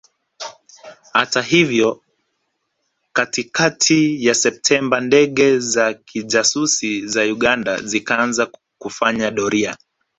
Hata 1.13 1.41
hivyo 1.41 2.01
katikakati 3.13 4.25
ya 4.25 4.33
Septemba 4.35 4.99
ndege 4.99 5.59
za 5.59 5.93
kijasusi 5.93 7.07
za 7.07 7.23
Uganda 7.23 7.81
zikaanza 7.81 8.51
kufanya 8.77 9.31
doria 9.31 9.77